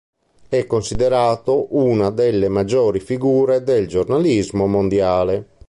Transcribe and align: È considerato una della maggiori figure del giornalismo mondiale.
È 0.49 0.65
considerato 0.65 1.75
una 1.77 2.09
della 2.09 2.49
maggiori 2.49 2.99
figure 2.99 3.61
del 3.61 3.87
giornalismo 3.87 4.65
mondiale. 4.65 5.45